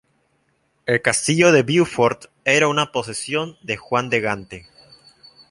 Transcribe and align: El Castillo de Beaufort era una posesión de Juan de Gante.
El 0.87 1.03
Castillo 1.03 1.51
de 1.51 1.61
Beaufort 1.61 2.25
era 2.43 2.67
una 2.67 2.91
posesión 2.91 3.59
de 3.61 3.77
Juan 3.77 4.09
de 4.09 4.19
Gante. 4.19 4.67